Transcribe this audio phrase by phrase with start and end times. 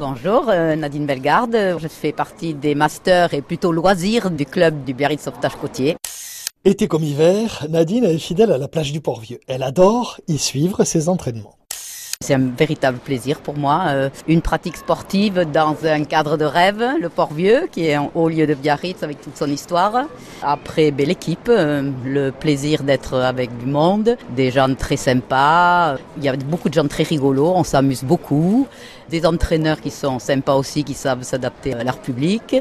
[0.00, 1.76] Bonjour, euh, Nadine Bellegarde.
[1.78, 5.96] Je fais partie des masters et plutôt loisirs du club du Biarritz Sauvetage Côtier.
[6.64, 9.40] Été comme hiver, Nadine est fidèle à la plage du Port-Vieux.
[9.46, 11.59] Elle adore y suivre ses entraînements.
[12.22, 13.84] C'est un véritable plaisir pour moi.
[13.88, 18.28] Euh, une pratique sportive dans un cadre de rêve, le Port-Vieux, qui est un haut
[18.28, 20.04] lieu de Biarritz avec toute son histoire.
[20.42, 25.96] Après, belle équipe, euh, le plaisir d'être avec du monde, des gens très sympas.
[26.18, 28.66] Il y a beaucoup de gens très rigolos, on s'amuse beaucoup.
[29.08, 32.54] Des entraîneurs qui sont sympas aussi, qui savent s'adapter à leur public.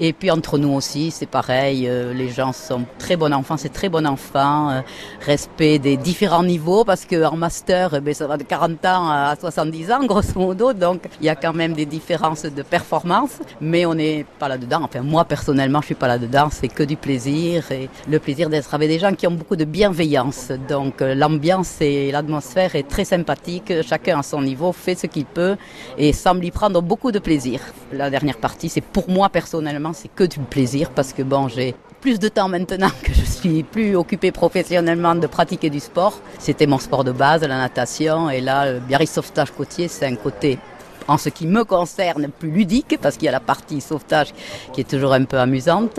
[0.00, 3.72] Et puis entre nous aussi, c'est pareil, euh, les gens sont très bons enfants, c'est
[3.72, 4.82] très bon enfant.
[5.20, 9.36] respect des différents niveaux, parce qu'en master, eh ben, ça va de 40 ans à
[9.38, 10.72] 70 ans, grosso modo.
[10.72, 14.80] Donc, il y a quand même des différences de performance, mais on n'est pas là-dedans.
[14.84, 16.48] Enfin, moi, personnellement, je suis pas là-dedans.
[16.50, 19.64] C'est que du plaisir et le plaisir d'être avec des gens qui ont beaucoup de
[19.64, 20.52] bienveillance.
[20.68, 23.72] Donc, euh, l'ambiance et l'atmosphère est très sympathique.
[23.82, 25.56] Chacun à son niveau fait ce qu'il peut
[25.98, 27.60] et semble y prendre beaucoup de plaisir.
[27.92, 31.74] La dernière partie, c'est pour moi personnellement, c'est que du plaisir parce que bon, j'ai
[32.04, 36.20] plus de temps maintenant que je suis plus occupé professionnellement de pratiquer du sport.
[36.38, 40.16] C'était mon sport de base, la natation, et là, le Biarritz Sauvetage Côtier, c'est un
[40.16, 40.58] côté
[41.08, 44.34] en ce qui me concerne plus ludique, parce qu'il y a la partie sauvetage
[44.74, 45.98] qui est toujours un peu amusante.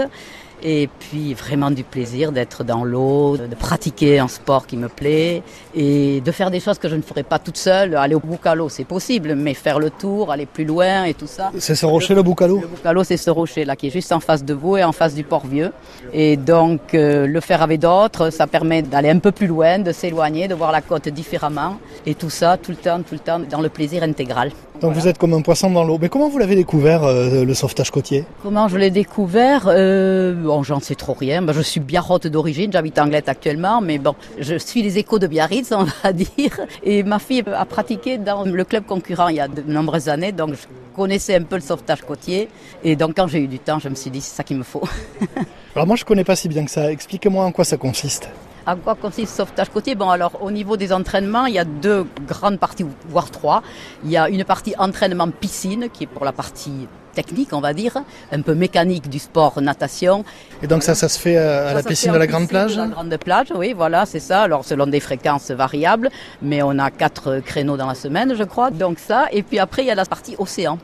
[0.63, 5.43] Et puis vraiment du plaisir d'être dans l'eau, de pratiquer un sport qui me plaît
[5.75, 7.95] et de faire des choses que je ne ferais pas toute seule.
[7.95, 11.51] Aller au Boucalo, c'est possible, mais faire le tour, aller plus loin et tout ça.
[11.59, 14.19] C'est ce rocher le Boucalo Le Boucalo, c'est ce rocher là qui est juste en
[14.19, 15.71] face de vous et en face du Port-Vieux.
[16.13, 19.91] Et donc euh, le faire avec d'autres, ça permet d'aller un peu plus loin, de
[19.91, 21.77] s'éloigner, de voir la côte différemment.
[22.05, 24.51] Et tout ça, tout le temps, tout le temps, dans le plaisir intégral.
[24.81, 25.97] Donc vous êtes comme un poisson dans l'eau.
[25.99, 28.25] Mais comment vous l'avez découvert, euh, le sauvetage côtier?
[28.43, 31.41] Comment je l'ai découvert euh, Bon, j'en sais trop rien.
[31.41, 35.27] Ben, je suis biarrote d'origine, j'habite Anglette actuellement, mais bon, je suis les échos de
[35.27, 36.59] Biarritz, on va dire.
[36.83, 40.31] Et ma fille a pratiqué dans le club concurrent il y a de nombreuses années,
[40.31, 42.49] donc je connaissais un peu le sauvetage côtier.
[42.83, 44.63] Et donc quand j'ai eu du temps, je me suis dit, c'est ça qu'il me
[44.63, 44.83] faut.
[45.75, 46.91] Alors moi, je connais pas si bien que ça.
[46.91, 48.29] Expliquez-moi en quoi ça consiste.
[48.67, 49.93] À quoi consiste le sauvetage côtier?
[49.93, 53.61] Bon, alors au niveau des entraînements, il y a deux grandes parties, voire trois.
[54.03, 57.73] Il y a une partie entraînement piscine, qui est pour la partie technique, on va
[57.73, 57.95] dire,
[58.31, 60.25] un peu mécanique du sport natation.
[60.63, 63.17] Et donc ça, ça se fait à la piscine de la Grande Plage La Grande
[63.17, 64.41] Plage, oui, voilà, c'est ça.
[64.41, 66.09] Alors selon des fréquences variables,
[66.41, 68.71] mais on a quatre créneaux dans la semaine, je crois.
[68.71, 70.79] Donc ça, et puis après il y a la partie océan.